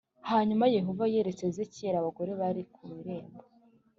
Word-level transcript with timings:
Hanyuma 0.29 0.65
Yehova 0.77 1.03
yeretse 1.13 1.43
Ezekiyeli 1.51 1.97
abagore 1.99 2.31
bari 2.41 2.61
ku 2.73 2.81
irembo 2.99 3.41